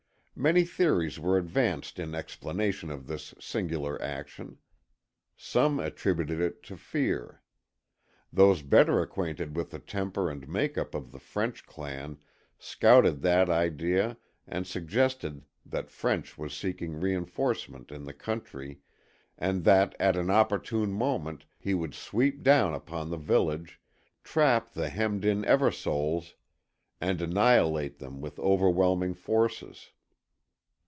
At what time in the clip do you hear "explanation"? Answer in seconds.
2.15-2.89